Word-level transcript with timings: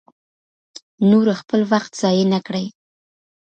نور 1.09 1.27
خپل 1.39 1.59
وخت 1.71 1.91
ضایع 2.01 2.25
نه 2.33 2.39
کړي. 2.47 2.65